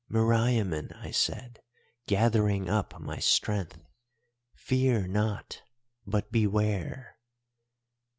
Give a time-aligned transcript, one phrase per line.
[0.09, 1.61] "'Meriamun,' I said,
[2.07, 3.77] gathering up my strength,
[4.55, 5.61] 'fear not,
[6.07, 7.19] but beware!